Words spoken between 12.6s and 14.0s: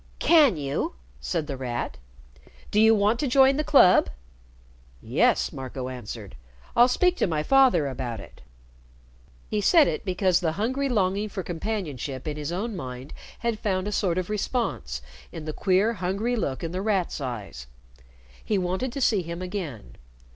mind had found a